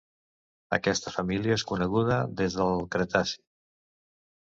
[0.77, 3.41] Aquesta família és coneguda des del Cretaci.